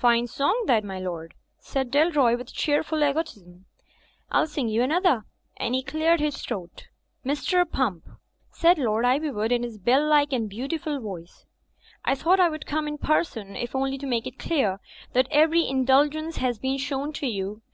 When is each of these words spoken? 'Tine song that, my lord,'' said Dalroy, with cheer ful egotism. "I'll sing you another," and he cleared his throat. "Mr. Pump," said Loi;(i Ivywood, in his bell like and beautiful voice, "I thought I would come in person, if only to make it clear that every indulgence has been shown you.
'Tine 0.00 0.28
song 0.28 0.62
that, 0.68 0.84
my 0.84 1.00
lord,'' 1.00 1.34
said 1.58 1.90
Dalroy, 1.90 2.38
with 2.38 2.54
cheer 2.54 2.84
ful 2.84 3.02
egotism. 3.02 3.64
"I'll 4.30 4.46
sing 4.46 4.68
you 4.68 4.84
another," 4.84 5.24
and 5.56 5.74
he 5.74 5.82
cleared 5.82 6.20
his 6.20 6.40
throat. 6.40 6.86
"Mr. 7.26 7.68
Pump," 7.68 8.04
said 8.52 8.78
Loi;(i 8.78 9.18
Ivywood, 9.18 9.50
in 9.50 9.64
his 9.64 9.78
bell 9.78 10.08
like 10.08 10.32
and 10.32 10.48
beautiful 10.48 11.00
voice, 11.00 11.44
"I 12.04 12.14
thought 12.14 12.38
I 12.38 12.48
would 12.50 12.66
come 12.66 12.86
in 12.86 12.98
person, 12.98 13.56
if 13.56 13.74
only 13.74 13.98
to 13.98 14.06
make 14.06 14.28
it 14.28 14.38
clear 14.38 14.78
that 15.12 15.26
every 15.32 15.66
indulgence 15.66 16.36
has 16.36 16.60
been 16.60 16.78
shown 16.78 17.12
you. 17.20 17.60